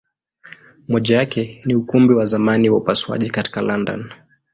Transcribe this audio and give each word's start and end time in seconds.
Moja 0.87 1.17
yake 1.17 1.61
ni 1.65 1.75
Ukumbi 1.75 2.13
wa 2.13 2.25
zamani 2.25 2.69
wa 2.69 2.77
upasuaji 2.77 3.29
katika 3.29 3.61
London. 3.61 4.11